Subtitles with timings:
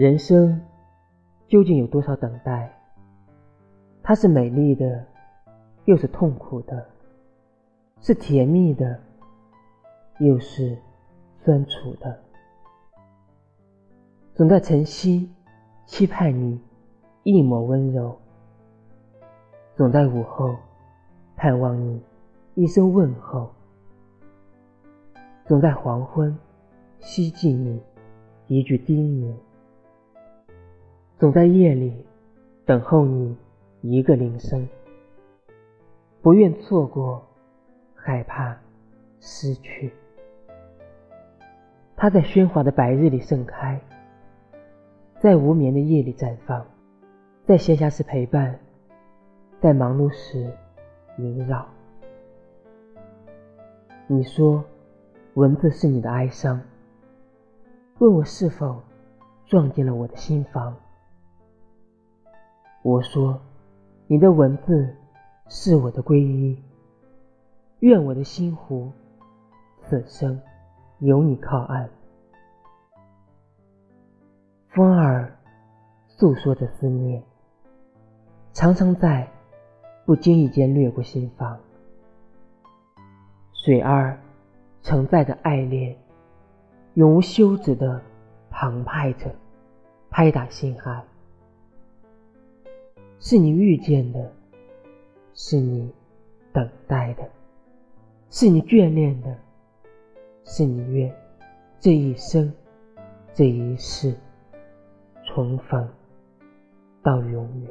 [0.00, 0.58] 人生
[1.46, 2.72] 究竟有多少等待？
[4.02, 5.06] 它是美丽的，
[5.84, 6.74] 又是痛苦的；
[8.00, 8.98] 是甜蜜的，
[10.18, 10.74] 又是
[11.44, 12.18] 酸楚的。
[14.32, 15.30] 总在晨曦
[15.84, 16.58] 期盼你
[17.22, 18.18] 一抹温柔，
[19.76, 20.56] 总在午后
[21.36, 22.02] 盼望你
[22.54, 23.50] 一声问候，
[25.44, 26.34] 总在黄昏
[27.00, 27.82] 希冀你
[28.46, 29.34] 一句叮咛。
[31.20, 31.92] 总在夜里
[32.64, 33.36] 等候你
[33.82, 34.66] 一个铃声，
[36.22, 37.22] 不愿错过，
[37.94, 38.56] 害怕
[39.20, 39.92] 失去。
[41.94, 43.78] 它在喧哗的白日里盛开，
[45.20, 46.64] 在无眠的夜里绽放，
[47.44, 48.58] 在闲暇时陪伴，
[49.60, 50.50] 在忙碌时
[51.18, 51.66] 萦绕。
[54.06, 54.64] 你说，
[55.34, 56.58] 文字是你的哀伤，
[57.98, 58.82] 问我是否
[59.44, 60.74] 撞进了我的心房。
[62.82, 63.38] 我说
[64.08, 64.96] ：“你的文字
[65.50, 66.56] 是我的皈依，
[67.80, 68.90] 愿我的心湖
[69.82, 70.40] 此生
[70.98, 71.90] 有你靠岸。”
[74.72, 75.36] 风儿
[76.08, 77.22] 诉说着思念，
[78.54, 79.28] 常常在
[80.06, 81.58] 不经意间掠过心房；
[83.52, 84.18] 水儿
[84.82, 85.94] 承载着爱恋，
[86.94, 88.00] 永无休止的
[88.50, 89.30] 澎湃着，
[90.08, 91.04] 拍打心海。
[93.22, 94.32] 是你遇见的，
[95.34, 95.92] 是你
[96.54, 97.30] 等待的，
[98.30, 99.38] 是你眷恋的，
[100.44, 101.14] 是你愿
[101.78, 102.50] 这一生、
[103.34, 104.14] 这一世
[105.26, 105.86] 重逢
[107.02, 107.70] 到永远。